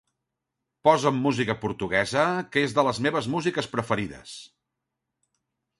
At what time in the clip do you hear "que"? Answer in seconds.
2.55-2.65